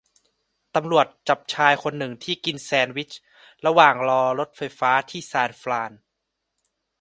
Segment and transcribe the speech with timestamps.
[0.75, 3.11] ตำรวจจับชายคนหนึ่งที่กินแชนด์วิช
[3.65, 5.91] ระหว่างรอรถไฟฟ้าที่ซานฟราน